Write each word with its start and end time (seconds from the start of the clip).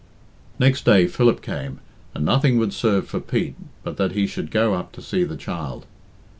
Next 0.57 0.83
day 0.83 1.05
Philip 1.05 1.43
came, 1.43 1.79
and 2.15 2.25
nothing 2.25 2.57
would 2.57 2.73
serve 2.73 3.07
for 3.07 3.19
Pete 3.19 3.53
but 3.83 3.97
that 3.97 4.13
he 4.13 4.25
should 4.25 4.49
go 4.49 4.73
up 4.73 4.91
to 4.93 5.01
see 5.03 5.23
the 5.23 5.37
child. 5.37 5.85